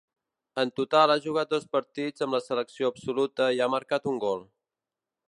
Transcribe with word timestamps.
En 0.61 0.71
total 0.79 1.13
ha 1.15 1.17
jugat 1.25 1.51
dos 1.55 1.67
partits 1.77 2.25
amb 2.27 2.37
la 2.37 2.41
selecció 2.47 2.91
absoluta 2.95 3.51
i 3.59 3.63
ha 3.67 3.71
marcat 3.75 4.09
un 4.15 4.19
gol. 4.25 4.43